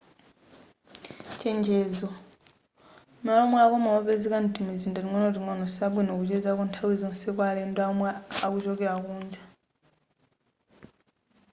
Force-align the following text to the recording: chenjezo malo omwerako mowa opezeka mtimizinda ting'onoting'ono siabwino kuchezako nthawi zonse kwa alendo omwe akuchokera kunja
chenjezo 1.39 2.09
malo 3.23 3.39
omwerako 3.45 3.75
mowa 3.83 3.99
opezeka 4.01 4.37
mtimizinda 4.45 4.99
ting'onoting'ono 5.01 5.63
siabwino 5.73 6.11
kuchezako 6.19 6.61
nthawi 6.65 6.93
zonse 7.01 7.27
kwa 7.35 7.45
alendo 7.49 7.81
omwe 7.91 8.09
akuchokera 8.45 8.95
kunja 9.05 9.41